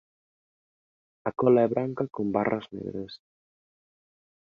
A 1.29 1.31
cola 1.39 1.61
é 1.65 1.67
branca 1.73 2.11
con 2.15 2.25
barras 2.35 2.65
negras. 2.75 3.13